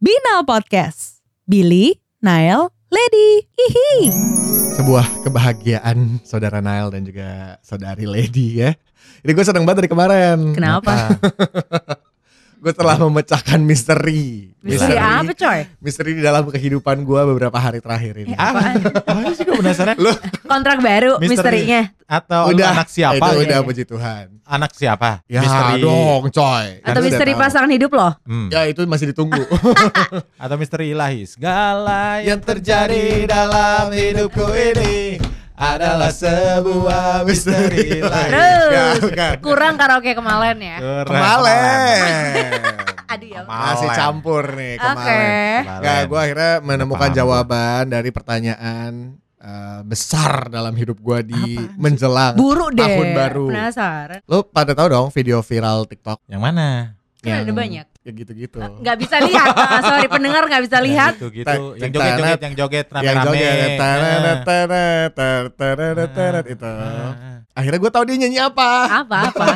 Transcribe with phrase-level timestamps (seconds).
[0.00, 1.20] Binal Podcast.
[1.44, 3.44] Billy, Nail, Lady.
[3.52, 4.08] Hihi.
[4.80, 8.72] sebuah kebahagiaan saudara Nail dan juga saudari Lady ya.
[9.20, 10.56] Ini gue seneng banget dari kemarin.
[10.56, 11.20] Kenapa?
[12.60, 14.52] Gue telah memecahkan misteri.
[14.60, 15.60] Misteri apa coy?
[15.80, 18.36] Misteri di dalam kehidupan gue beberapa hari terakhir ini.
[18.36, 18.76] Eh, apaan?
[19.10, 19.96] Oh, sih gue penasaran.
[19.96, 20.12] Lu
[20.44, 21.64] Kontrak baru Misteri.
[21.64, 21.82] misterinya.
[22.04, 23.16] Atau lu anak siapa?
[23.32, 24.24] Itu udah puji Tuhan.
[24.44, 25.24] Anak siapa?
[25.24, 25.80] Ya misteri.
[25.80, 26.66] dong coy.
[26.84, 28.12] Kan Atau udah misteri pasangan hidup loh.
[28.28, 28.52] Hmm.
[28.52, 29.40] Ya itu masih ditunggu.
[30.44, 31.24] Atau misteri ilahi.
[31.24, 35.16] Segala yang terjadi dalam hidupku ini
[35.60, 38.30] adalah sebuah misteri ilahi.
[38.32, 39.00] Terus
[39.44, 40.76] kurang karaoke kemalen ya.
[40.80, 42.00] Keren, Kemalen.
[43.12, 43.40] Aduh ya.
[43.44, 43.68] Kemalen.
[43.68, 44.74] Masih campur nih.
[44.80, 45.60] Kemalen.
[45.84, 47.18] Nggak, gue akhirnya menemukan paham.
[47.20, 48.90] jawaban dari pertanyaan
[49.36, 51.76] eh, besar dalam hidup gue di sih?
[51.76, 52.80] menjelang Buru deh.
[52.80, 53.46] tahun baru.
[53.52, 54.20] Penasaran.
[54.24, 56.68] Lo pada tahu dong video viral TikTok Yang mana?
[57.20, 57.84] Kan ada banyak.
[58.00, 58.56] Ya gitu-gitu.
[58.56, 59.48] Nggak bisa lihat.
[59.60, 61.12] Ah, sorry pendengar nggak bisa lihat.
[61.14, 61.46] Gitu gitu.
[61.46, 63.26] Ta- Yang joget-joget, yang joget Yang rame-rame.
[63.28, 66.74] joget teret, teret, teret, teret, teret, itu.
[67.50, 68.70] Akhirnya gue tahu dia nyanyi apa.
[69.04, 69.46] Apa apa.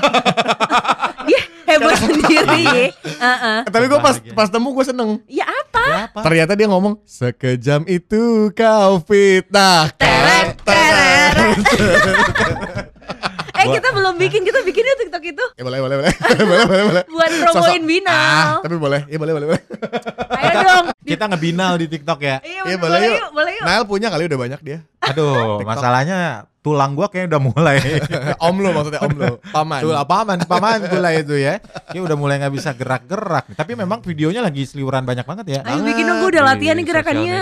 [1.24, 2.62] Dia heboh sendiri.
[2.68, 2.92] ya.
[2.92, 3.58] Heeh.
[3.64, 5.24] Tapi gue pas pas temu gue seneng.
[5.24, 5.80] Ya apa?
[5.82, 6.20] Ya apa?
[6.20, 9.88] Ternyata dia ngomong sekejam itu kau fitnah.
[9.96, 11.34] Teret, teret.
[13.64, 16.12] Eh Gua- kita belum bikin, kita bikin yuk TikTok itu Ya boleh boleh boleh.
[16.38, 17.02] boleh boleh boleh.
[17.06, 18.12] buat promoin Sosok- Binal.
[18.12, 19.00] Ah, tapi boleh.
[19.06, 19.62] Ya boleh boleh boleh.
[20.38, 20.84] Ayo dong.
[21.10, 22.36] Kita ngebinal di TikTok ya.
[22.40, 23.16] Iya, Iya, boleh, boleh boleh yuk.
[23.16, 23.64] yuk, boleh yuk.
[23.64, 24.78] Nail punya kali udah banyak dia.
[25.02, 25.64] Aduh, TikTok.
[25.64, 26.18] masalahnya
[26.64, 27.76] tulang gua kayaknya udah mulai.
[28.48, 29.36] om lo maksudnya om lo.
[29.44, 29.80] Paman.
[29.84, 31.60] Tuh paman, paman gula itu ya.
[31.92, 33.52] Dia udah mulai nggak bisa gerak-gerak.
[33.52, 35.60] Tapi memang videonya lagi seliuran banyak banget ya.
[35.62, 37.38] Ayo bikin dong, gue udah Di latihan nih sosial gerakannya.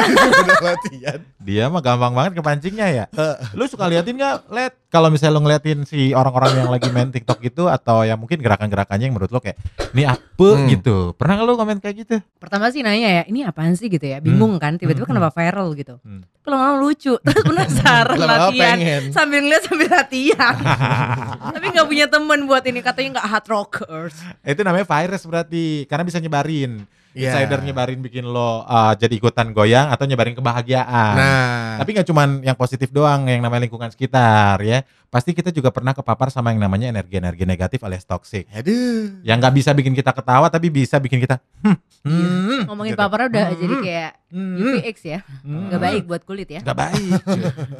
[0.46, 1.18] udah latihan.
[1.42, 3.04] Dia mah gampang banget kepancingnya ya.
[3.52, 4.72] Lu suka liatin nggak, Let?
[4.86, 9.06] Kalau misalnya lu ngeliatin si orang-orang yang lagi main TikTok gitu atau yang mungkin gerakan-gerakannya
[9.06, 9.58] yang menurut lo kayak
[9.94, 10.66] ini apa Hmm.
[10.66, 11.14] gitu.
[11.14, 12.16] Pernah nggak lu komen kayak gitu?
[12.38, 14.18] Pertama sih nanya ya, ini apaan sih gitu ya?
[14.18, 15.14] Bingung kan, tiba-tiba Hmm.
[15.14, 15.94] kenapa viral gitu.
[16.02, 16.26] Hmm.
[16.42, 18.76] Lama-lama lucu, terus penasaran Lama-lama latihan.
[18.76, 19.02] pengen.
[19.16, 20.54] Sambil ngeliat sambil latihan.
[21.56, 24.16] Tapi nggak punya temen buat ini, katanya nggak hard rockers.
[24.44, 26.84] Itu namanya virus berarti karena bisa nyebarin.
[27.10, 27.34] Iya.
[27.34, 31.14] Insider nyebarin bikin lo uh, jadi ikutan goyang atau nyebarin kebahagiaan.
[31.14, 34.80] Nah, Tapi nggak cuman yang positif doang, yang namanya lingkungan sekitar ya.
[35.06, 38.46] Pasti kita juga pernah kepapar sama yang namanya energi-energi negatif alias toxic.
[38.48, 39.18] aduh.
[39.20, 42.62] Yang nggak bisa bikin kita ketawa tapi bisa bikin kita hmm, hmm, Iya.
[42.64, 43.02] Ngomongin gitu.
[43.02, 45.18] paparnya udah Hmm, jadi kayak hmm, UVX ya.
[45.42, 45.62] hmm.
[45.66, 46.60] Nggak baik buat kulit ya.
[46.62, 47.10] Nggak baik.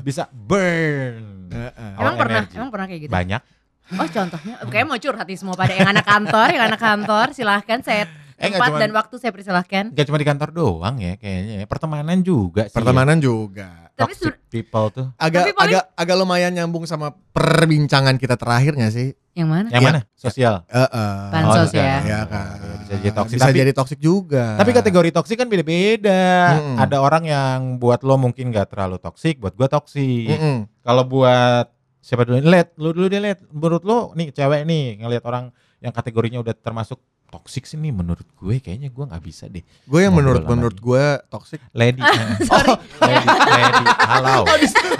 [0.02, 1.22] bisa burn.
[1.48, 1.90] Heeh.
[1.96, 3.12] Emang Oh, pernah, emang pernah kayak gitu?
[3.12, 3.42] Banyak.
[3.90, 7.82] Oh contohnya, kayaknya mau curhat nih semua pada yang anak kantor, yang anak kantor silahkan
[7.82, 8.06] saya
[8.40, 9.84] Eh, tempat cuman- dan waktu saya persilahkan.
[9.92, 11.66] Gak cuma di kantor doang ya kayaknya ya.
[11.66, 12.72] Pertemanan juga sih.
[12.72, 13.92] Pertemanan juga.
[13.92, 15.06] Tapi Toxic people tuh.
[15.14, 19.12] Agak Tapi paling- agak agak lumayan nyambung sama perbincangan kita terakhirnya sih.
[19.30, 19.70] yang mana?
[19.70, 19.90] Yang Iya.
[19.92, 20.00] mana?
[20.12, 20.54] Sosial.
[20.66, 21.14] Heeh.
[21.30, 21.78] Pansos bisa.
[21.78, 21.96] ya.
[22.02, 22.56] Iya kan.
[22.82, 23.34] Bisa jadi toxic.
[23.36, 24.44] Bisa Tapi- jadi toxic juga.
[24.58, 26.22] Tapi kategori toksik kan beda-beda.
[26.56, 26.76] Mm-mm.
[26.76, 30.34] Ada orang yang buat lo mungkin gak terlalu toksik, buat gua toksik.
[30.34, 30.56] Mm-mm.
[30.80, 32.42] Kalau buat siapa dulu?
[32.42, 33.38] Let, lu dulu deh let.
[33.46, 36.98] Menurut lo nih cewek nih ngelihat orang yang kategorinya udah termasuk
[37.30, 39.62] toksik sih nih menurut gue kayaknya gua nggak bisa deh.
[39.86, 40.82] Gue yang menurut menurut dia.
[40.82, 41.62] gue toxic.
[41.70, 42.02] Lady.
[42.50, 42.74] Sorry,
[43.06, 43.84] lady, lady.
[44.02, 44.42] Halo.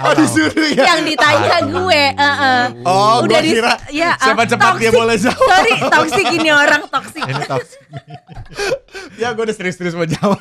[0.01, 0.95] Oh disuruh ya.
[0.95, 1.85] yang ditanya Aduh.
[1.85, 2.63] gue, heeh.
[2.87, 4.95] Oh, Udah gue di- kira ya, siapa ah, cepat dia toxic.
[4.95, 5.43] boleh jawab.
[5.43, 7.21] Sorry, toksik ini orang toksik.
[7.21, 7.79] Ini toksik.
[9.15, 10.39] Ya gue udah serius-serius mau jawab.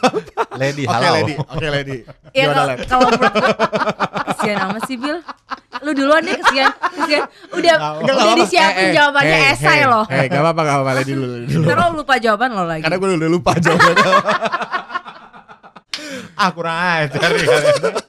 [0.56, 1.14] Lady, Oke halo.
[1.14, 1.98] lady, oke lady.
[2.32, 2.78] Ya Gimana, kalau Len?
[2.86, 3.52] kalau menurut gue,
[4.30, 5.18] kesian amat sih Bil.
[5.80, 7.22] Lu duluan deh kesian, kesian.
[7.54, 10.04] Udah Nggak Enggak, udah disiapin Eh, eh, jawabannya hey, esai hey, loh.
[10.10, 11.26] Hei, gak apa-apa, gak apa-apa lady dulu.
[11.30, 11.64] lady dulu.
[11.66, 12.82] Ntar lo lupa jawaban lo lagi.
[12.82, 14.12] Karena gue udah lupa jawabannya.
[16.40, 17.20] Ah kurang ajar.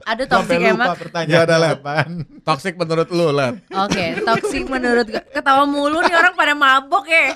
[0.07, 0.87] Ada lupa emang.
[0.87, 1.77] Ya pertanyaan udah, Let.
[1.83, 2.11] apaan.
[2.47, 3.59] toxic menurut lu, Len.
[3.75, 5.23] Oke, toksik menurut gue.
[5.35, 7.35] Ketawa mulu nih orang pada mabok ya.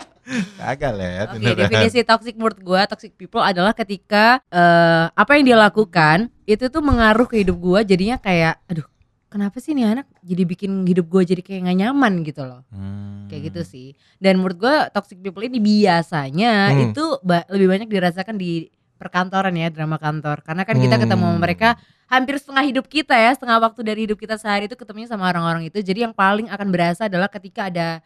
[0.58, 1.28] Kagak let.
[1.30, 1.58] Oke, beneran.
[1.62, 6.82] definisi toxic menurut gue, toxic people adalah ketika eh, apa yang dia lakukan itu tuh
[6.82, 8.86] mengaruh ke hidup gue, jadinya kayak, aduh,
[9.30, 13.30] kenapa sih nih anak jadi bikin hidup gue jadi kayak gak nyaman gitu loh, Hmm.
[13.30, 13.88] kayak gitu sih.
[14.18, 16.82] Dan menurut gue toxic people ini biasanya Hmm.
[16.90, 21.36] itu ba- lebih banyak dirasakan di perkantoran ya, drama kantor, karena kan kita ketemu sama
[21.38, 21.42] Hmm.
[21.44, 21.70] mereka
[22.06, 25.70] hampir setengah hidup kita ya, setengah waktu dari hidup kita sehari itu ketemunya sama orang-orang
[25.70, 25.78] itu.
[25.82, 28.02] Jadi yang paling akan berasa adalah ketika ada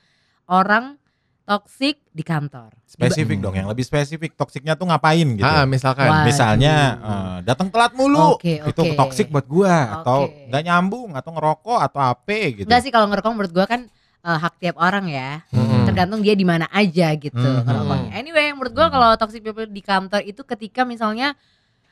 [0.49, 0.98] orang
[1.49, 2.69] toxic di kantor.
[2.85, 4.37] Spesifik dong, yang lebih spesifik.
[4.37, 5.41] Toksiknya tuh ngapain gitu.
[5.41, 6.05] Ah, misalkan.
[6.05, 6.21] Wah.
[6.21, 8.93] Misalnya eh, datang telat mulu, Oke, itu oke.
[8.93, 10.45] toksik buat gua atau Oke.
[10.53, 12.69] nggak nyambung atau ngerokok atau apa gitu.
[12.69, 13.81] Enggak sih kalau ngerokok menurut gua kan
[14.21, 15.41] eh, hak tiap orang ya.
[15.49, 15.89] Mm-mm.
[15.89, 17.65] Tergantung dia di mana aja gitu Mhm.
[17.65, 18.11] ngerokoknya.
[18.13, 21.33] Anyway, menurut gua kalau toxic people di kantor itu ketika misalnya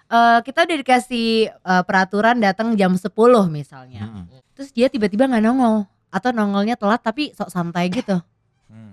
[0.05, 3.09] eh, kita udah dikasih eh, peraturan datang jam 10
[3.49, 4.05] misalnya.
[4.05, 4.37] Mm-mm.
[4.53, 8.21] Terus dia tiba-tiba nggak nongol atau nongolnya telat tapi sok santai gitu.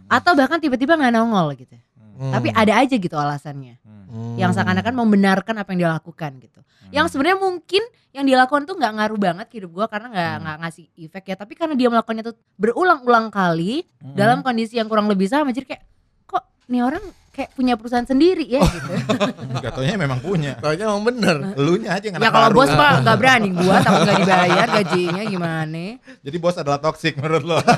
[0.05, 0.11] Hmm.
[0.13, 1.73] Atau bahkan tiba-tiba nggak nongol gitu.
[1.73, 2.13] Hmm.
[2.21, 2.33] Hmm.
[2.37, 3.81] Tapi ada aja gitu alasannya.
[3.81, 4.05] Hmm.
[4.13, 4.35] Hmm.
[4.39, 6.61] Yang seakan-akan membenarkan apa yang dia lakukan gitu.
[6.93, 7.83] Yang sebenarnya mungkin
[8.15, 10.43] yang dilakukan tuh nggak ngaruh banget ke hidup gua karena nggak Hmm.
[10.47, 11.37] nggak ngasih efek ya.
[11.41, 14.15] Tapi karena dia melakukannya tuh berulang-ulang kali Hmm.
[14.15, 15.83] dalam kondisi yang kurang lebih sama jadi kayak
[16.25, 17.03] kok nih orang
[17.35, 18.91] kayak punya perusahaan sendiri ya gitu.
[19.65, 20.55] Gatonya memang punya.
[20.57, 21.37] Taunya emang bener.
[21.55, 25.23] Elunya aja yang ya anak kalau bos mah nggak berani gua takut nggak dibayar gajinya
[25.27, 25.85] gimana.
[26.23, 27.59] Jadi bos adalah toxic menurut lo.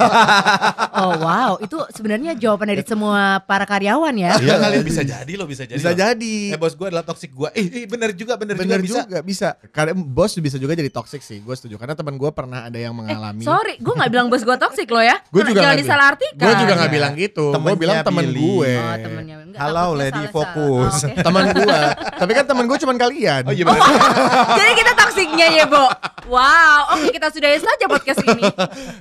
[0.96, 4.36] Oh wow itu sebenarnya jawaban dari semua para karyawan ya.
[4.38, 5.76] Iya kali bisa jadi lo bisa jadi.
[5.76, 5.98] Bisa loh.
[5.98, 6.36] jadi.
[6.52, 7.48] Eh bos gue adalah toxic gue.
[7.52, 9.48] Eh, eh bener juga bener, Bener juga, juga, bisa.
[9.56, 9.68] bisa.
[9.70, 11.40] Karena bos bisa juga jadi toxic sih.
[11.40, 11.76] Gue setuju.
[11.76, 13.44] Karena teman gue pernah ada yang Eh, mengalami.
[13.44, 15.20] sorry, gue nggak bilang bos gue toxic loh ya.
[15.28, 16.40] Gua juga Jangan nggak disalah artikan.
[16.42, 16.96] gue juga nggak Iya.
[16.96, 17.44] bilang gitu.
[17.44, 18.72] Gue Temennya bilang temen gue.
[18.74, 19.36] Oh temennya.
[19.46, 21.06] Enggak, Halo, lady, fokus.
[21.06, 21.22] Oh, oke.
[21.22, 21.80] Teman gue.
[22.18, 23.46] Tapi kan teman gue cuman kalian.
[23.46, 23.78] Oh iya bener.
[24.58, 25.86] Jadi kita toksiknya ya, Bo.
[26.26, 28.42] Wow, oke kita sudahi saja podcast ini.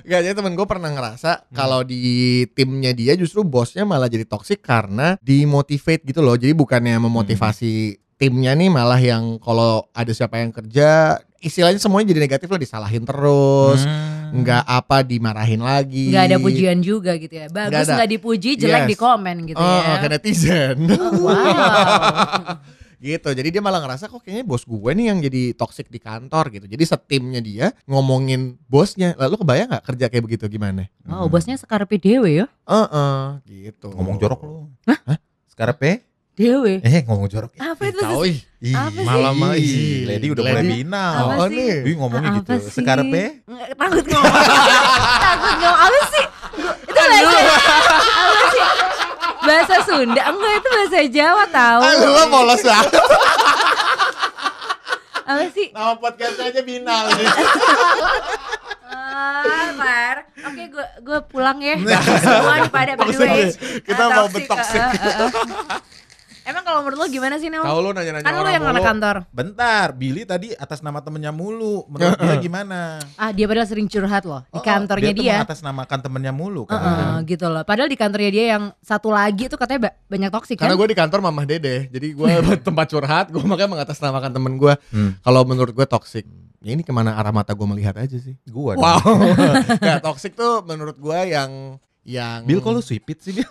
[0.06, 4.62] Gak jadi temen gue pernah ngerasa kalau di timnya dia justru bosnya malah jadi toxic
[4.62, 6.38] karena dimotivate gitu loh.
[6.38, 12.22] Jadi bukannya memotivasi timnya nih malah yang kalau ada siapa yang kerja istilahnya semuanya jadi
[12.22, 13.82] negatif lah disalahin terus.
[13.82, 14.15] Hmm.
[14.32, 16.10] Nggak apa dimarahin lagi.
[16.10, 17.46] Nggak ada pujian juga gitu ya.
[17.46, 18.90] Bagus nggak dipuji, jelek Yes.
[18.90, 20.00] di komen gitu Oh, ya.
[20.02, 20.76] ke netizen.
[20.90, 22.56] Oh, wow.
[23.06, 23.28] gitu.
[23.28, 26.66] Jadi dia malah ngerasa kok kayaknya bos gue nih yang jadi toxic di kantor gitu.
[26.66, 29.12] Jadi setimnya dia ngomongin bosnya.
[29.14, 30.88] Lalu kebayang nggak kerja kayak begitu gimana?
[31.06, 32.46] Oh, bosnya sekarpe dewe ya.
[32.66, 33.92] Eh, gitu.
[33.92, 34.56] Ngomong jorok lo.
[34.88, 35.20] Hah?
[35.46, 36.04] Skarpe?
[36.36, 36.84] Dewe.
[36.84, 37.56] Eh ngomong jorok.
[37.56, 37.96] Apa itu?
[37.96, 38.38] Tahu ih.
[38.60, 38.76] Sih?
[39.02, 40.04] malam ih.
[40.04, 41.12] Lady udah mulai binal.
[41.16, 41.56] Apa Oh, sih?
[41.56, 41.88] nih.
[41.88, 42.52] Ih ngomongnya Apa gitu.
[42.60, 42.72] sih?
[42.76, 43.24] Skarpe?
[43.48, 44.34] Nggak, Takut ngomong.
[45.24, 46.24] takut ngomong apa sih?
[46.92, 48.64] Itu bahasa apa sih?
[49.46, 51.80] Bahasa Sunda enggak itu bahasa Jawa tahu.
[51.80, 52.92] Ah, lu polos banget.
[55.26, 55.74] Apa sih?
[55.74, 57.04] Nama podcastnya aja binal.
[58.86, 60.16] Ah, Mar.
[60.46, 61.74] Oke, gue gue pulang ya.
[62.22, 63.26] Semua pada berdua.
[63.26, 63.82] Toxic.
[63.82, 65.80] Kita Ah, mau ah, ah.
[66.46, 67.58] Emang kalau menurut lo gimana sih, Nel?
[67.60, 68.86] Tahu lu nanya-nanya Kan lo orang yang anak mulu.
[68.86, 69.16] kantor.
[69.28, 71.82] Bentar, Billy tadi atas nama temennya mulu.
[71.86, 73.02] Menurut dia gimana?
[73.14, 75.20] Ah, dia padahal sering curhat loh di Oh, kantornya dia.
[75.20, 75.34] dia.
[75.36, 76.78] mengatasnamakan temennya mulu kan.
[76.78, 77.60] Heeh, gitu loh.
[77.60, 80.64] Padahal di kantornya dia yang satu lagi tuh katanya ba- banyak toksik kan?
[80.64, 82.30] Karena gue di kantor mamah dede, jadi gue
[82.66, 84.74] tempat curhat, gue makanya mengatasnamakan temen gue.
[84.88, 85.18] Hmm.
[85.18, 86.22] Kalau menurut gue toxic,
[86.58, 88.38] ya ini ke mana arah mata gue melihat aja sih.
[88.44, 89.18] Gua Wow, dong.
[89.82, 91.74] Gak toxic tuh menurut gue yang
[92.06, 93.50] yang Bil kok lu sweepit sih Bil?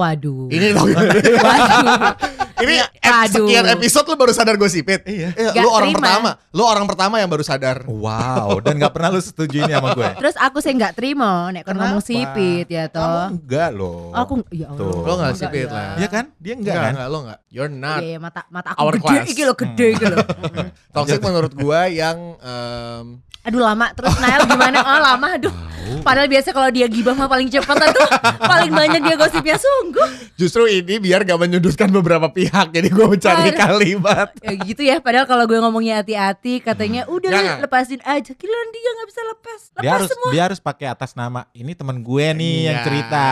[0.00, 0.48] Waduh.
[0.48, 1.20] ini loh, Waduh.
[2.62, 3.32] ini Iya, ep- aduh.
[3.42, 5.00] sekian episode lu baru sadar gue sipit.
[5.02, 5.28] Iya.
[5.30, 5.98] Eh, Gak lu orang terima.
[5.98, 7.78] pertama, lu orang pertama yang baru sadar.
[7.84, 10.08] Wow, dan gak pernah lu setuju ini sama gue.
[10.14, 13.26] Terus aku sih nggak terima nek kon ngomong sipit ya Kamu toh.
[13.34, 14.12] enggak loh.
[14.14, 14.80] Aku ya Allah.
[14.82, 14.92] Tuh.
[14.98, 15.72] Lo Enggak, sipit ya.
[15.72, 15.90] lah.
[15.96, 16.24] Iya kan?
[16.36, 16.92] Dia enggak, kan?
[16.92, 17.38] enggak, lo enggak.
[17.48, 18.00] You're not.
[18.00, 19.26] Iya, mata mata aku Our gede class.
[19.26, 20.26] iki lo gede gitu loh.
[20.94, 23.04] Toxic menurut gue yang em,
[23.42, 24.78] Aduh lama terus Nail gimana?
[24.80, 25.54] Oh lama aduh.
[26.00, 28.08] Padahal biasa kalau dia gibah mah paling cepat aduh.
[28.38, 30.06] paling banyak dia gosipnya sungguh.
[30.34, 32.70] justru ini biar gak menyudutkan beberapa pihak.
[32.70, 33.58] Jadi gue mencari Aduh.
[33.58, 34.28] kalimat.
[34.38, 34.96] Ya gitu ya.
[34.98, 37.58] Padahal kalau gue ngomongnya hati-hati katanya udah Nggak, nggak.
[37.66, 38.30] lepasin aja.
[38.30, 39.60] Gila dia nggak bisa lepas.
[39.66, 40.30] Lepas Dia harus semua.
[40.30, 41.40] dia harus pakai atas nama.
[41.50, 42.86] Ini temen gue nih yang Iya.
[42.86, 43.26] cerita,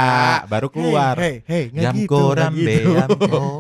[0.47, 1.15] baru keluar.
[1.15, 2.67] Hey, hey, hey Jam gitu, koram gitu.
[2.67, 3.09] beyam.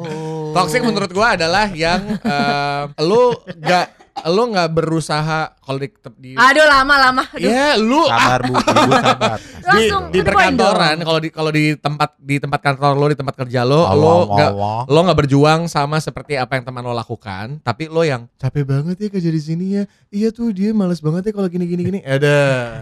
[0.48, 6.64] Toxic menurut gua adalah yang em, lu gak lu nggak berusaha kalau di, di Aduh
[6.64, 7.22] lama-lama.
[7.28, 7.44] Aduh.
[7.44, 9.38] ya lu ah, Sabar bu, ibu sabar.
[9.38, 13.34] di, Langsung di perkantoran kalau di kalau di tempat di tempat kantor lo di tempat
[13.36, 14.50] kerja lo Allah, lo nggak
[14.86, 18.96] lo nggak berjuang sama seperti apa yang teman lo lakukan tapi lo yang capek banget
[18.98, 21.98] ya kerja di sini ya iya tuh dia males banget ya kalau gini gini gini
[22.00, 22.34] ada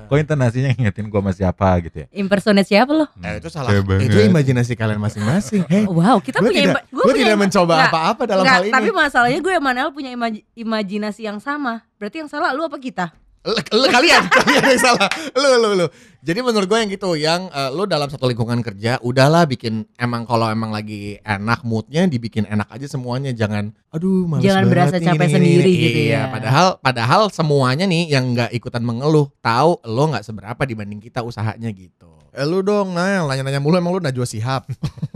[0.06, 2.06] Kok intonasinya ngingetin gue sama siapa gitu ya?
[2.12, 3.10] Impersonate siapa lo?
[3.18, 4.06] eh, itu salah banget.
[4.06, 7.74] itu imajinasi kalian masing-masing hei Wow, kita gue punya tidak gua gue punya tidak mencoba
[7.84, 11.82] apa-apa dalam nggak, hal ini Tapi masalahnya gue sama Nel punya imaji- imajinasi yang sama.
[11.98, 13.10] Berarti yang salah lu apa kita?
[13.46, 15.06] L- l- kalian kalian yang salah
[15.38, 15.86] lu lu lu
[16.18, 20.26] jadi menurut gue yang gitu yang eh, lu dalam satu lingkungan kerja udahlah bikin emang
[20.26, 25.06] kalau emang lagi enak moodnya dibikin enak aja semuanya jangan aduh males Jangan berasa nih,
[25.06, 25.78] capek gini, sendiri gini.
[25.86, 26.22] gitu iya, ya.
[26.34, 31.70] padahal padahal semuanya nih yang nggak ikutan mengeluh tahu lo nggak seberapa dibanding kita usahanya
[31.70, 34.68] gitu eh, lu dong nah nanya-nanya mulu emang lu Najwa Sihab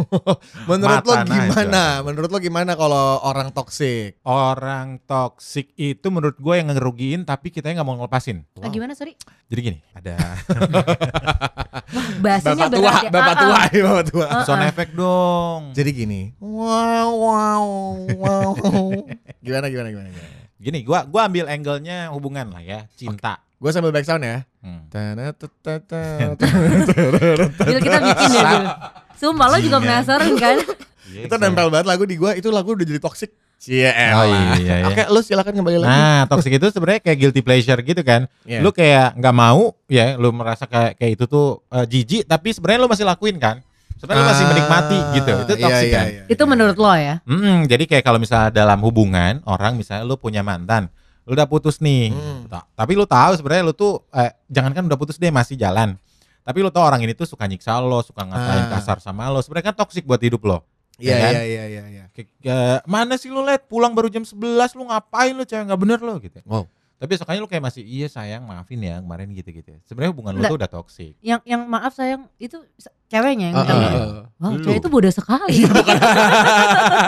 [0.70, 2.02] menurut lo Mata gimana Najwa.
[2.02, 7.70] menurut lo gimana kalau orang toksik Orang toksik itu menurut gue yang ngerugiin tapi kita
[7.70, 8.42] nggak mau ngelepasin.
[8.58, 9.14] Ah, gimana sorry?
[9.46, 10.14] Jadi gini, ada
[12.24, 13.10] Bahasanya bapak tua ya.
[13.10, 13.64] bapak Ah, tua ah.
[13.74, 14.70] ya, bapak tua Ah, sound ah.
[14.70, 15.60] effect dong.
[15.74, 16.22] Jadi gini.
[16.38, 17.64] Wow, wow,
[18.16, 18.52] wow.
[19.40, 20.38] gimana, gimana, gimana, gimana.
[20.60, 23.40] Gini, gua gua ambil angle-nya hubungan lah ya, cinta.
[23.60, 24.48] Gue sambil back sound ya.
[24.64, 24.88] Hmm.
[27.60, 28.64] Bil kita bikin ya Bil.
[29.20, 30.58] Sumpah lo juga penasaran kan?
[31.10, 32.38] Iya, itu nempel banget lagu di gue.
[32.38, 33.34] Itu lagu udah jadi toxic.
[33.58, 34.86] Cia Oh iya, iya, iya.
[34.86, 35.90] Oke, lu silakan kembali lagi.
[35.90, 38.30] Nah, toxic itu sebenarnya kayak guilty pleasure gitu kan.
[38.46, 38.62] Iya.
[38.62, 42.86] Lu kayak nggak mau ya, lu merasa kayak kayak itu tuh eh, jijik tapi sebenarnya
[42.86, 43.58] lu masih lakuin kan.
[43.98, 45.32] Sebenarnya lu masih menikmati gitu.
[45.44, 46.06] Itu iya, toxic iya, kan.
[46.06, 46.50] iya, Itu iya.
[46.54, 47.14] menurut lo ya?
[47.26, 50.88] Mm, jadi kayak kalau misalnya dalam hubungan orang misalnya lu punya mantan,
[51.22, 52.46] lu udah putus nih, Hmm.
[52.46, 55.94] Ta- tapi lu tahu sebenarnya lu tuh eh, jangankan udah putus deh masih jalan,
[56.40, 58.70] tapi lu tahu orang ini tuh suka nyiksa lo, suka ngatain Ah.
[58.72, 60.64] kasar sama lo, sebenarnya kan toksik buat hidup lo.
[60.96, 61.32] Iya, Ya kan?
[61.32, 62.04] iya, iya, iya, iya.
[62.12, 64.36] Eh, mana sih lu let pulang baru jam 11
[64.74, 66.44] lu ngapain lu cewek nggak bener lo gitu.
[66.44, 66.68] Wow.
[66.96, 69.72] Tapi besoknya lu kayak masih iya sayang maafin ya kemarin gitu-gitu.
[69.82, 71.16] Sebenarnya hubungan lu tuh udah toksik.
[71.18, 72.60] Yang yang maaf sayang itu
[73.10, 73.74] ceweknya yang gitu.
[73.74, 74.30] ah.
[74.40, 74.62] Wow, Lu.
[74.62, 75.56] cewek itu bodoh sekali.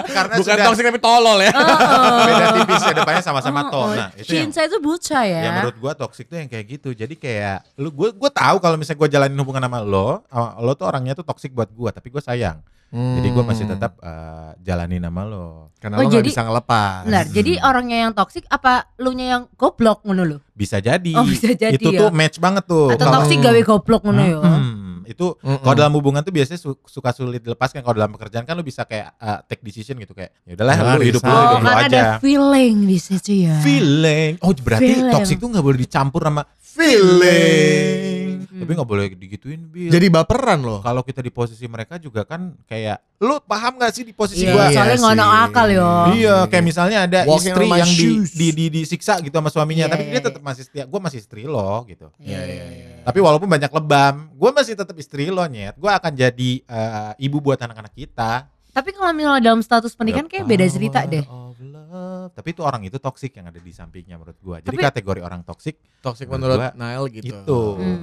[0.07, 1.51] Karena Bukan sudah toxic tapi tolol ya.
[1.51, 2.25] Heeh.
[2.27, 3.87] beda tipis ya depannya sama-sama Oh, tol.
[3.87, 3.95] oh.
[3.95, 5.41] Nah, itu yang Cinta itu buta ya.
[5.41, 6.93] Ya menurut gua toxic tuh yang kayak gitu.
[6.93, 10.73] Jadi kayak lu gua gua tahu kalau misalnya gua jalanin hubungan sama lo, sama lo
[10.75, 12.61] tuh orangnya tuh toxic buat gua, tapi gua sayang.
[12.93, 13.73] Jadi gua masih Hmm.
[13.73, 15.73] tetap eh, jalanin sama lo.
[15.81, 17.03] karena Oh, lo jadi- bisa ngelepas.
[17.03, 17.25] Benar.
[17.25, 17.35] Hmm.
[17.35, 20.39] Jadi orangnya yang toksik apa lu nya yang goblok ngono lo?
[20.53, 21.11] Bisa jadi.
[21.17, 22.07] Oh, bisa jadi Itu ya.
[22.07, 22.87] tuh match banget tuh.
[22.87, 24.39] Atau toksik gawe goblok ngono ya.
[24.39, 24.72] Hmm,
[25.05, 25.61] itu Mm-mm.
[25.61, 27.81] kalau dalam hubungan tuh biasanya su- suka sulit dilepaskan.
[27.81, 30.93] Kalau dalam pekerjaan kan lu bisa kayak eh, take decision gitu kayak ya udahlah Ya,
[30.93, 31.29] lu hidup lu.
[31.29, 31.87] Oh, hidup lu karena aja.
[31.89, 33.57] ada feeling di situ ya.
[33.59, 34.33] Feeling.
[34.39, 35.11] Oh, berarti Feeling.
[35.11, 38.22] toxic tuh nggak boleh dicampur sama Feeling.
[38.53, 39.89] Tapi nggak boleh digituin, Bil.
[39.89, 40.81] Jadi baperan loh.
[40.81, 44.53] kalau kita di posisi mereka juga kan kayak lu paham gak sih di posisi Iya,
[44.53, 44.65] gua?
[44.65, 45.43] Iya soalnya ngono sih.
[45.43, 45.89] akal yo.
[46.13, 48.31] Iya, kayak misalnya ada Walking istri on my yang di, shoes.
[48.33, 50.27] di, di, disiksa gitu sama suaminya, Iya, tapi iya, dia iya.
[50.27, 50.85] tetap masih setia.
[50.85, 52.07] Gua masih istri lo gitu.
[52.19, 52.87] Iya, iya, iya.
[53.03, 55.73] Tapi walaupun banyak lebam, gua masih tetap istri lo nyet.
[55.75, 58.51] Gua akan jadi eh, ibu buat anak-anak kita.
[58.69, 61.23] Tapi kalau misalnya dalam status pernikahan kayak beda cerita deh.
[61.23, 62.33] Of love.
[62.33, 64.59] Tapi itu orang itu toksik yang ada di sampingnya menurut gua.
[64.59, 67.31] Jadi Tapi- kategori orang toksik Toxic Menurut menurut Nail gitu.
[67.31, 67.61] itu.
[67.79, 68.03] Hmm,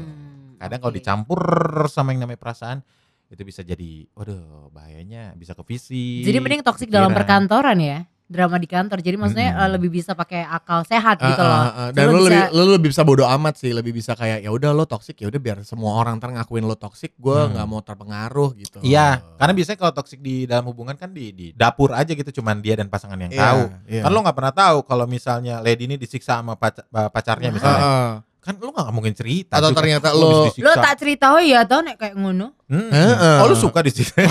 [0.59, 0.99] Kadang kalau oke.
[0.99, 1.41] dicampur
[1.87, 2.83] sama yang namanya perasaan
[3.25, 6.25] itu bisa jadi, waduh bahayanya bisa ke fisik.
[6.25, 7.99] Jadi mending toksik dalam perkantoran ya.
[8.25, 9.01] Drama di kantor.
[9.01, 9.63] Jadi maksudnya Mm-mm.
[9.63, 11.49] eh, lebih bisa pakai akal sehat gitu loh.
[11.55, 11.89] ah, ah.
[11.89, 14.53] Dan Lu lu, bisa- lebih lu lebih bisa bodo amat sih, lebih bisa kayak ya
[14.53, 17.57] udah lo toxic ya udah biar semua orang ntar ngakuin lo toxic, gue Hmm.
[17.57, 18.77] nggak mau terpengaruh gitu.
[18.81, 22.61] Iya, karena biasanya kalau toksik di dalam hubungan kan di, di dapur aja gitu, cuman
[22.61, 23.61] dia dan pasangan yang Iya, tahu.
[23.89, 24.01] iya.
[24.05, 27.55] Kan lo nggak pernah tahu kalau misalnya lady ini disiksa sama pac- pacarnya Nah.
[27.55, 27.81] misalnya.
[27.81, 28.11] Ah, ah.
[28.39, 29.53] Kan lo nggak mungkin cerita.
[29.53, 32.15] Atau juga, ternyata "Oh, lo- habis disiksa." Lo tak cerita oh ya tau nek kayak
[32.15, 32.55] ngono.
[32.65, 32.87] Hmm.
[32.87, 33.37] Heeh.
[33.39, 34.21] Oh lo suka disiksa?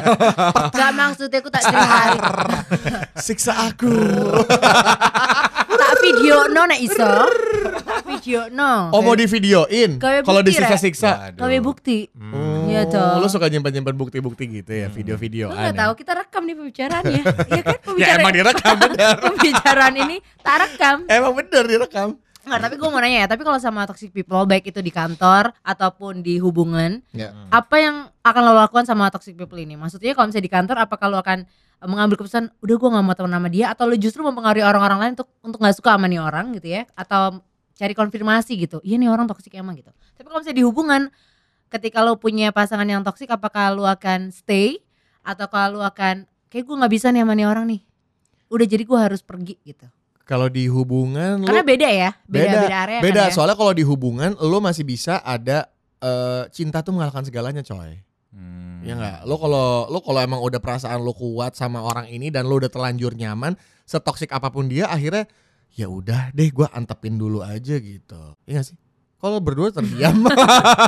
[0.74, 2.18] Gak maksudnya aku tak cerita hari.
[3.26, 3.92] Siksa aku.
[5.74, 7.04] tak video no nek iso.
[7.84, 8.88] Tak video no.
[8.88, 10.00] oh mau di videoin?
[10.00, 11.10] Kalau disiksa-siksa.
[11.30, 11.40] Waduh.
[11.40, 12.08] Kami bukti.
[12.10, 12.66] Hmm.
[12.66, 13.20] Iya, toh.
[13.20, 14.94] Lo suka nyimpan-nyimpan bukti-bukti gitu ya, Hmm.
[14.94, 17.22] video-video Lo gak tahu kita rekam nih pembicaraannya.
[17.22, 18.18] Iya kan Ya pembicaraan.
[18.18, 19.14] emang direkam bener.
[19.20, 20.96] pembicaraan ini tak rekam.
[21.06, 22.08] emang bener direkam.
[22.44, 25.52] Nggak, tapi gue mau nanya ya, tapi kalau sama toxic people baik itu di kantor
[25.64, 27.32] ataupun di hubungan, Ya.
[27.48, 29.74] apa yang akan lo lakukan sama toxic people ini?
[29.80, 31.48] Maksudnya kalau misalnya di kantor, apakah lo akan
[31.80, 34.98] eh, mengambil keputusan, udah gue nggak mau teman sama dia, atau lo justru mempengaruhi orang-orang
[35.00, 37.40] lain untuk untuk nggak suka sama nih orang gitu ya, atau
[37.74, 39.90] cari konfirmasi gitu, iya nih orang toxic emang gitu.
[40.14, 41.02] Tapi kalau misalnya di hubungan,
[41.72, 44.78] ketika lo punya pasangan yang toxic, apakah lo akan stay
[45.24, 47.80] atau kalau lo akan, kayak gue nggak bisa nih sama nih orang nih,
[48.52, 49.88] udah jadi gue harus pergi gitu.
[50.24, 53.34] Kalau di hubungan lo Karena beda ya, beda Beda, beda, area beda kan ya.
[53.36, 55.68] soalnya kalau di hubungan lo masih bisa ada
[56.00, 58.00] eh, cinta tuh mengalahkan segalanya coy.
[58.32, 58.80] Hmm.
[58.80, 59.18] Ya enggak?
[59.28, 62.72] Lo kalau lo kalau emang udah perasaan lo kuat sama orang ini dan lo udah
[62.72, 63.52] terlanjur nyaman,
[63.84, 65.28] setoksik apa pun dia akhirnya
[65.76, 68.22] ya udah deh gua antepin dulu aja gitu.
[68.48, 68.76] Iya gak sih?
[69.20, 70.20] Kalau berdua terdiam.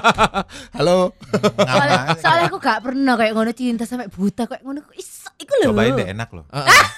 [0.76, 1.12] Halo.
[1.56, 4.84] soalnya, soalnya aku gak pernah kayak ngono cinta sampai buta kayak ngono
[5.40, 6.44] iku lho Cobain deh enak loh.
[6.52, 6.88] Ah, ah.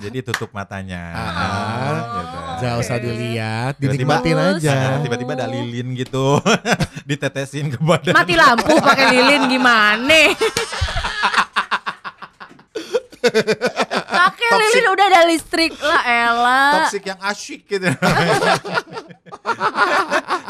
[0.00, 1.02] Jadi tutup matanya.
[1.12, 1.92] Ah.
[2.16, 2.36] gitu.
[2.60, 4.74] Jangan usah dilihat, Tiba-tiba- dinikmatin aja.
[4.90, 6.40] Nah, tiba-tiba ada lilin gitu
[7.08, 10.18] ditetesin ke badan mati lampu pakai lilin gimana
[14.10, 17.86] pakai lilin udah ada listrik lah Ella toxic yang asyik gitu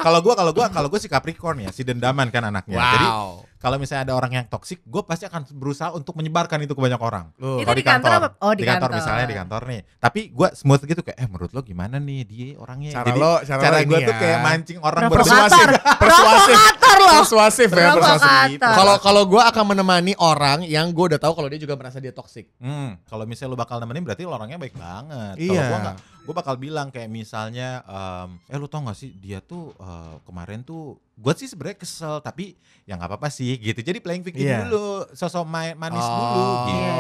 [0.05, 3.50] kalau gua kalau gua kalau gua si Capricorn ya si dendaman kan anaknya jadi Wow.
[3.61, 6.97] Kalau misalnya ada orang yang toxic gue pasti akan berusaha untuk menyebarkan itu ke banyak
[6.97, 7.61] orang Loh.
[7.61, 8.29] Itu kalau di kantor apa?
[8.41, 8.89] Oh, di kantor.
[8.97, 12.49] misalnya di kantor nih tapi gua smooth gitu kayak eh menurut lo gimana nih dia
[12.57, 14.21] orangnya Cara jadi lo, cara, cara lo gue tuh ya.
[14.25, 15.67] kayak mancing orang persuasif,
[17.01, 18.59] loh persuasif ya, persuasif.
[18.61, 22.13] Kalau kalau gue akan menemani orang yang gue udah tahu kalau dia juga merasa dia
[22.15, 22.49] toksik.
[22.61, 25.37] Hmm, kalau misalnya lu bakal nemenin berarti lu orangnya baik banget.
[25.37, 25.69] Iya.
[25.69, 29.73] gua enggak, gua bakal bilang kayak misalnya em, eh lu tau gak sih dia tuh
[29.77, 33.79] eh, kemarin tuh gua sih sebenarnya kesel tapi ya nggak apa-apa sih gitu.
[33.79, 34.65] Jadi playing victim Iya.
[34.67, 36.25] dulu, sosok main manis dulu
[36.65, 36.73] gitu.
[36.73, 36.95] Iya.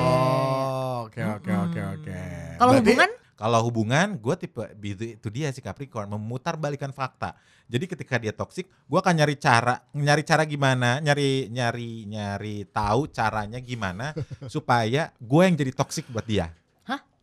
[1.00, 2.18] Oke oke oke oke.
[2.56, 7.32] kalau hubungan Kalau hubungan, gue tipe itu, itu dia si Capricorn memutar balikan fakta.
[7.72, 13.08] Jadi ketika dia toksik, gue akan nyari cara, nyari cara gimana, nyari nyari nyari tahu
[13.08, 14.12] caranya gimana
[14.52, 16.52] supaya gue yang jadi toksik buat dia.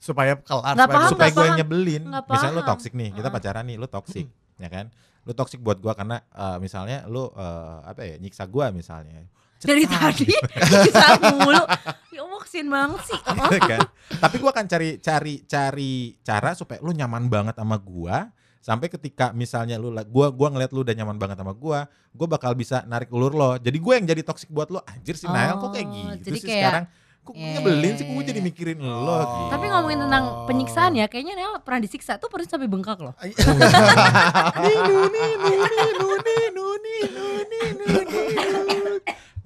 [0.01, 2.03] supaya kelar supaya paham, supaya gue nyebelin.
[2.09, 2.69] Misalnya lu paham.
[2.73, 4.25] toksik nih, kita pacaran nih, lu toksik,
[4.57, 4.85] ya kan?
[5.27, 9.27] Lu toksik buat gue karena eh, misalnya lu eh, apa ya nyiksa gue misalnya.
[9.57, 10.29] Dari tadi
[10.87, 11.65] bisa mulu.
[12.13, 13.19] Ya kesian banget sih.
[13.75, 13.81] kan?
[14.23, 18.31] Tapi gua akan cari cari cari cara supaya lu nyaman banget sama gua
[18.63, 22.55] sampai ketika misalnya lu gua gua ngeliat lu udah nyaman banget sama gua, gua bakal
[22.55, 23.51] bisa narik ulur lo.
[23.59, 24.79] Jadi gue yang jadi toxic buat lo.
[24.87, 26.85] Anjir sih Nael kok kayak Oh, gitu jadi sih kayak- sekarang.
[27.27, 29.19] Kok gue Iya, nyebelin sih gue jadi mikirin lo Oh.
[29.19, 29.51] gitu.
[29.51, 33.11] Tapi ngomongin tentang penyiksaan ya, kayaknya Nel pernah disiksa tuh perut sampai bengkak loh.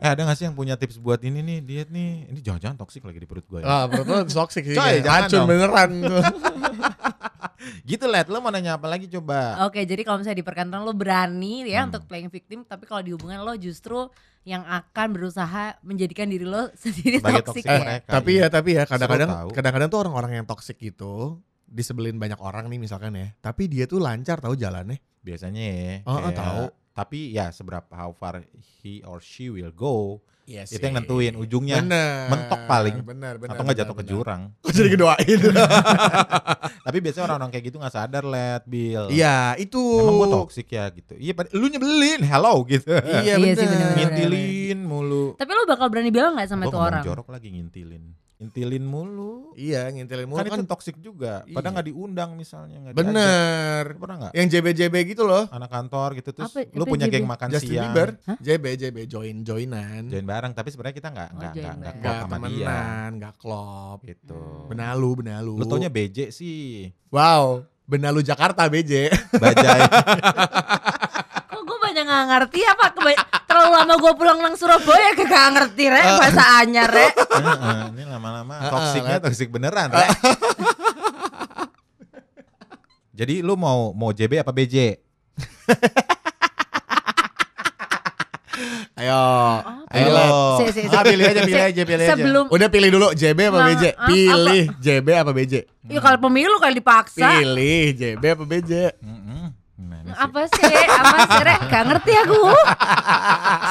[0.01, 2.25] Eh ada gak sih yang punya tips buat ini nih diet nih?
[2.33, 3.65] Ini jangan-jangan toxic lagi di perut gue ya.
[3.65, 4.73] Ah, menurut lo toxic sih.
[4.73, 5.47] Coy, kayak jangan racun dong.
[5.49, 5.91] beneran.
[7.83, 9.63] Gitu let, lo mau nanya apa lagi coba?
[9.63, 11.89] Oke, jadi kalau misalnya di perkantoran lo berani ya Hmm.
[11.89, 14.09] untuk playing victim, tapi kalau di hubungan lo justru
[14.41, 17.77] yang akan berusaha menjadikan diri lo sendiri toxic Eh, ya.
[17.79, 18.09] mereka.
[18.11, 18.41] tapi iya.
[18.41, 23.13] ya tapi ya kadang-kadang kadang-kadang tuh orang-orang yang toxic gitu disebelin banyak orang nih misalkan
[23.13, 23.31] ya.
[23.37, 24.97] Tapi dia tuh lancar tahu jalannya.
[25.21, 25.93] Biasanya ya.
[26.03, 26.63] Oh, oh, kayak- tahu.
[26.91, 28.43] Tapi ya seberapa how far
[28.81, 30.19] he or she will go,
[30.51, 31.75] Iya itu yang nentuin ujungnya.
[31.79, 32.27] Bener.
[32.27, 32.95] mentok paling.
[33.01, 33.55] Bener, bener.
[33.55, 34.11] atau nggak bener, jatuh ke bener.
[34.11, 34.41] jurang.
[34.63, 35.39] Kok jadi kedoain?
[36.85, 39.07] Tapi biasanya orang-orang kayak gitu nggak sadar let Bill.
[39.07, 39.79] Iya, itu.
[39.79, 41.13] Emang gue toxic ya gitu.
[41.15, 42.91] Iya, lu nyebelin, hello gitu.
[42.91, 43.95] Iya, Iya sih, bener.
[43.95, 45.25] Ngintilin mulu.
[45.39, 47.03] Tapi lo bakal berani bilang nggak sama Gua tuh ngomong orang?
[47.07, 48.03] jorok lagi ngintilin.
[48.41, 49.53] Ngintilin mulu.
[49.53, 50.57] Iya, ngintilin mulu kan, kan.
[50.57, 51.45] itu toxic juga.
[51.45, 51.69] Padahal Iya.
[51.71, 52.77] nggak diundang misalnya.
[52.81, 52.97] diajak.
[52.97, 53.83] Bener.
[53.87, 54.33] Lu Pernah nggak?
[54.33, 55.45] Yang JB-JB gitu loh.
[55.47, 57.13] Anak kantor gitu terus Apa- lu apa punya JB?
[57.13, 57.83] geng makan Justin siang.
[57.87, 58.37] Bieber, Hah?
[58.41, 60.03] JB, JB, join, joinan.
[60.07, 62.01] Join bareng tapi sebenarnya kita nggak Oh, nggak join nggak nggak bareng.
[62.01, 63.99] klop Nggak sama dia temenan, nggak klop.
[64.03, 64.41] gitu.
[64.67, 65.53] Benalu, benalu.
[65.55, 66.89] Lu taunya BJ sih.
[67.07, 67.45] Wow,
[67.85, 69.13] benalu Jakarta BJ.
[69.31, 69.81] Bajai.
[72.11, 72.85] Nggak ngerti apa?
[72.91, 77.07] Keba- terlalu lama gue pulang nang Surabaya kagak ngerti re bahasa anyar re.
[77.39, 79.23] Heeh, ini lama-lama toksiknya Let.
[79.23, 80.11] toksik beneran, Rek.
[83.13, 84.99] Jadi lu mau mau JB apa BJ?
[88.93, 89.23] Ayo.
[89.57, 89.71] Apa?
[89.89, 90.39] Ayo, Ayo.
[90.59, 90.91] Si, si, si.
[90.91, 92.13] Ah, pilih aja, pilih aja, pilih aja.
[92.13, 93.85] Sebelum Udah pilih dulu JB apa Nggak, BJ?
[93.87, 95.53] ah, Pilih JB apa BJ?
[95.83, 97.25] ya kalau pemilu kali dipaksa.
[97.39, 98.71] Pilih JB apa BJ?
[98.95, 99.20] Mm-mm.
[100.11, 100.23] Gimana sih?
[100.23, 100.75] Apa sih?
[100.91, 101.55] Apa sih re?
[101.65, 102.41] Gak ngerti aku.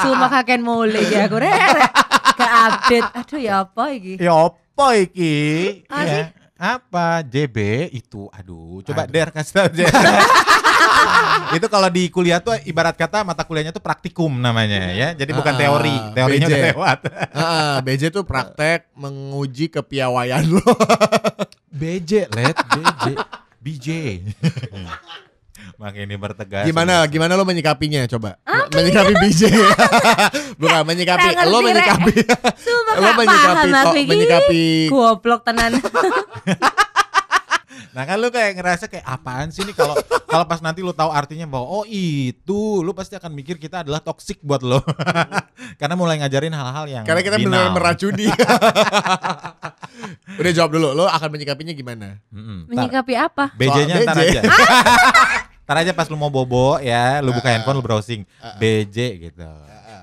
[0.01, 1.51] Sumpah kakek mulai ya aku re.
[1.51, 1.87] re.
[2.33, 3.09] Gak update.
[3.15, 4.13] Aduh ya apa iki?
[4.17, 5.35] Ya apa iki?
[5.87, 6.25] Ah, Ya, sih?
[6.55, 7.07] Apa?
[7.23, 7.57] JB
[7.91, 9.11] itu aduh, coba Aduh.
[9.11, 9.89] Der kasih tau Der.
[11.57, 15.09] itu kalau di kuliah tuh ibarat kata mata kuliahnya tuh praktikum namanya ya.
[15.11, 16.53] Jadi bukan Ah, teori, teorinya BJ.
[16.53, 16.99] udah lewat.
[17.33, 20.61] Ah, BJ tuh praktek menguji kepiawaian lo.
[21.71, 23.05] BJ, let BJ,
[23.57, 23.87] BJ.
[25.81, 26.69] Makin ini bertegas.
[26.69, 28.37] Gimana gimana lo menyikapinya coba?
[28.69, 29.41] menyikapi BJ.
[30.61, 32.13] Bukan menyikapi, lo menyikapi.
[33.01, 34.09] Lo menyikapi iki.
[34.13, 34.63] menyikapi
[34.93, 35.75] Goblok tenan.
[37.91, 41.11] Nah kan lu kayak ngerasa kayak apaan sih nih kalau kalau pas nanti lu tahu
[41.11, 44.79] artinya bahwa oh itu lu pasti akan mikir kita adalah toxic buat lo.
[45.79, 48.31] Karena mulai ngajarin hal-hal yang karena kita benar meracuni.
[50.39, 52.15] Udah jawab dulu, lo akan menyikapinya gimana?
[52.31, 52.71] Mm-mm.
[52.71, 53.45] Ntar, Menyikapi apa?
[53.59, 54.41] BJ-nya ntar aja.
[55.71, 57.55] Ntar aja pas lu mau bobo ya, lu buka ah.
[57.55, 58.55] handphone lu browsing Ah, ah.
[58.59, 59.47] BJ gitu.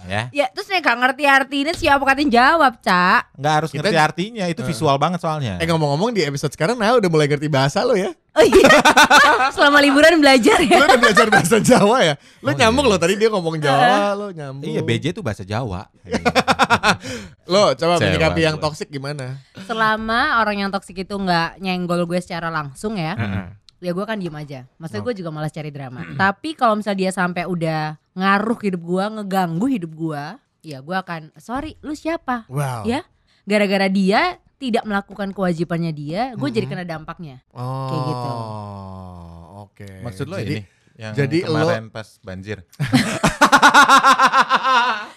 [0.08, 3.36] Ya, Ya terus nih gak ngerti artinya siapa katain jawab, Cak.
[3.36, 5.60] nggak harus Kita- ngerti artinya, itu visual banget soalnya.
[5.60, 8.16] Eh ngomong-ngomong di episode sekarang nah udah mulai ngerti bahasa lo ya.
[8.32, 8.72] Oh iya.
[9.52, 10.80] Selama liburan belajar ya.
[10.80, 12.14] Lo udah belajar bahasa Jawa ya.
[12.40, 12.92] Lo Oh, nyambung iya.
[12.92, 14.64] lo tadi dia ngomong Jawa, lo nyambung.
[14.64, 15.92] Iya, BJ itu bahasa Jawa.
[17.52, 19.44] Lo coba Sewa menyikapi yang toksik gimana?
[19.64, 23.12] Selama orang yang toksik itu nggak nyenggol gue secara langsung ya.
[23.12, 23.46] Heeh.
[23.78, 24.66] Ya gue kan diem aja.
[24.76, 25.06] Maksudnya Oh.
[25.06, 26.02] gue juga malas cari drama.
[26.20, 30.22] Tapi kalau misalnya dia sampai udah ngaruh hidup gue, ngeganggu hidup gue,
[30.62, 32.44] ya gue akan sorry, lu siapa?
[32.46, 32.82] Wow.
[32.84, 33.06] Ya.
[33.42, 36.82] Gara-gara dia tidak melakukan kewajibannya dia, gue jadi Mm-mm.
[36.82, 37.36] kena dampaknya.
[37.50, 37.86] Oh.
[37.88, 38.30] Kayak gitu.
[39.58, 39.90] Oke.
[40.02, 42.58] Maksud lo Jadi- ini yang jadi lo- kemarin pas banjir.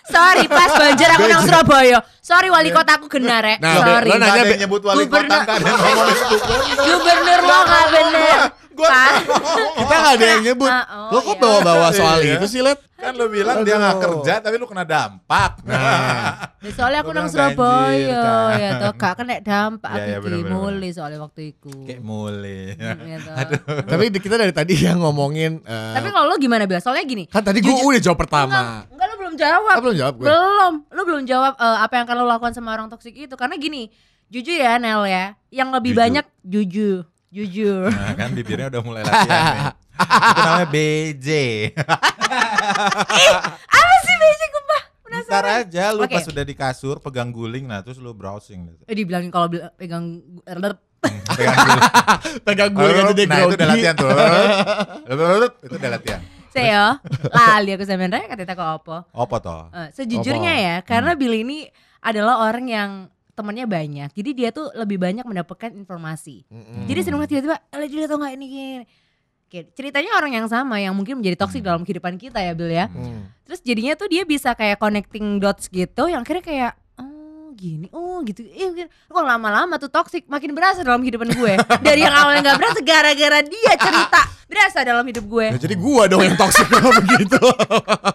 [0.06, 1.98] Sorry, pas banjir aku nang Surabaya.
[2.20, 3.56] Sorry wali kota aku genar ya.
[3.58, 4.08] Nah, sorry.
[4.08, 6.78] lo nanya Nggak ada Be- yang nyebut wali kota, Gubernur- ada ngomongin gubernur.
[6.78, 8.38] Gubernur lo gak bener.
[8.82, 9.12] Gua Pak.
[9.78, 10.65] Kita gak ada yang nyebut.
[10.67, 11.39] Ah, oh, lo kok iya.
[11.39, 12.34] bawa-bawa soal Iya.
[12.36, 12.82] itu sih, Let?
[12.98, 14.22] Kan lu bilang dia nggak Aduh.
[14.22, 15.58] kerja tapi lu kena dampak.
[15.65, 18.54] Nah, Ya, soalnya aku nang bilang Surabaya kan.
[18.54, 21.74] ya toh gak kena dampak Iya, aku bener, bener, mulai soalnya waktu itu.
[21.82, 22.02] Kayak
[23.02, 23.36] ya toh.
[23.89, 26.78] tapi kita dari tadi yang ngomongin eh, Tapi kalau lo gimana Bel?
[26.78, 27.26] Soalnya gini.
[27.26, 28.54] kan tadi gue udah jawab pertama.
[28.54, 29.74] Enggak, enggak lo belum jawab.
[29.74, 30.26] Ah, belum jawab gue.
[30.30, 30.74] Belum.
[30.94, 33.89] Lo belum jawab eh, apa yang akan lo lakukan sama orang toksik itu karena gini.
[34.30, 35.34] Jujur ya Nel ya.
[35.50, 36.02] Yang lebih Jujur.
[36.06, 36.98] banyak jujur.
[37.32, 37.88] Jujur.
[37.88, 39.63] Nah, kan bibirnya udah mulai latihan nih.
[40.04, 41.30] Itu namanya BJ.
[43.72, 44.82] apa sih basic gumpah?
[45.12, 46.20] Ntar aja lu Oke.
[46.20, 48.76] pas sudah di kasur pegang guling nah terus lu browsing.
[48.84, 49.48] Eh dibilangin kalau
[49.80, 50.76] pegang er,
[51.32, 51.82] pegang guling.
[52.48, 54.10] Pegang gue aja deh nah itu udah latihan tuh.
[55.65, 56.22] itu udah latihan.
[56.52, 57.00] Saya
[57.32, 58.98] lali aku sampean rek kata kok apa.
[59.15, 59.63] Apa toh?
[59.72, 60.65] Eh, sejujurnya Apa?
[60.67, 61.60] ya, karena Billy ini
[62.04, 62.89] adalah orang yang
[63.41, 64.10] temannya banyak.
[64.13, 66.45] Jadi dia tuh lebih banyak mendapatkan informasi.
[66.47, 66.86] Mm-mm.
[66.86, 68.86] Jadi sering banget tiba-tiba, "Eh, dia tau gak ini gini."
[69.51, 71.75] Oke, ceritanya orang yang sama yang mungkin menjadi toksik Hmm.
[71.75, 72.88] dalam kehidupan kita ya Bill ya.
[72.88, 73.27] Mm.
[73.43, 78.23] Terus jadinya tuh dia bisa kayak connecting dots gitu yang akhirnya kayak oh gini, oh
[78.23, 78.47] gitu.
[78.47, 81.54] Eh, kok lama-lama tuh toxic makin berasa dalam kehidupan gue.
[81.84, 85.45] Dari yang awalnya nggak berasa gara-gara dia cerita berasa dalam hidup gue.
[85.51, 87.39] Ya, jadi gua dong yang toksik kalau begitu.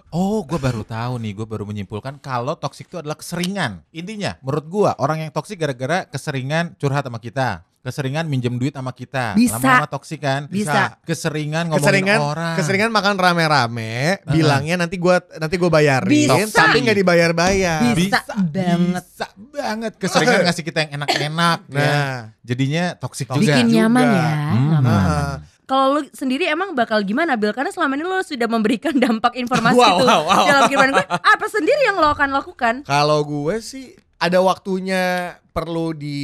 [0.57, 3.85] Gue baru tahu nih, gue baru menyimpulkan kalau toksik itu adalah keseringan.
[3.93, 8.89] Intinya, menurut gue orang yang toksik gara-gara keseringan curhat sama kita, keseringan minjem duit sama
[8.97, 9.61] kita, Bisa.
[9.61, 10.49] lama-lama toksik kan?
[10.49, 10.97] Bisa.
[11.05, 12.57] Keseringan ngomongin keseringan orang.
[12.57, 16.57] keseringan makan rame-rame bilangnya nanti gua nanti gua bayarin Bisa.
[16.57, 19.05] tapi nggak dibayar-bayar Bisa banget.
[19.13, 19.93] Bisa banget.
[20.01, 21.59] Keseringan ngasih kita yang enak-enak.
[21.69, 21.77] ya.
[21.77, 23.45] nah Jadinya toksik juga.
[23.45, 23.77] Bikin juga.
[23.77, 24.25] nyaman ya.
[24.33, 24.69] Hmm.
[24.73, 25.56] lama-lama.
[25.67, 27.51] Kalau lu sendiri emang bakal gimana Bill?
[27.51, 30.45] Karena selama ini lu sudah memberikan dampak informasi Wow, itu wow, wow.
[30.47, 31.07] dalam kehidupan gue.
[31.11, 32.75] Apa sendiri yang lo akan lakukan?
[32.87, 36.19] kalau gue sih ada waktunya perlu di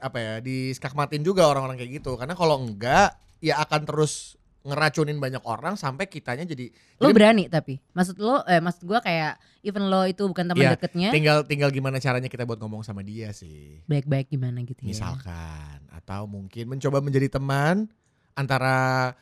[0.00, 5.22] apa ya di skakmatin juga orang-orang kayak gitu karena kalau enggak ya akan terus ngeracunin
[5.22, 9.38] banyak orang sampai kitanya jadi Lo jadi berani tapi maksud lo eh maksud gua kayak
[9.62, 13.06] even lo itu bukan teman Iya, deketnya tinggal tinggal gimana caranya kita buat ngomong sama
[13.06, 14.90] dia sih baik-baik gimana gitu ya.
[14.90, 17.86] misalkan atau mungkin mencoba menjadi teman
[18.36, 19.12] antara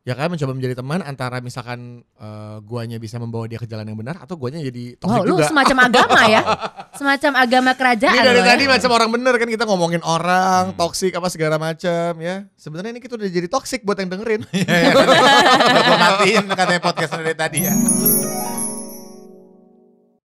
[0.00, 1.78] ya kan mencoba menjadi teman antara misalkan
[2.14, 5.34] eh, guanya bisa membawa dia ke jalan yang benar atau guanya jadi toksik Wow, lu
[5.34, 5.50] juga.
[5.50, 6.42] semacam agama ya.
[6.94, 8.70] Semacam agama kerajaan Ini dari lo tadi ya.
[8.70, 10.78] macam orang bener kan kita ngomongin orang Hmm.
[10.78, 12.46] toksik apa segala macam ya.
[12.54, 14.46] Sebenarnya ini kita udah jadi toksik buat yang dengerin.
[15.66, 17.74] Udah gue matiin katanya podcast dari tadi ya.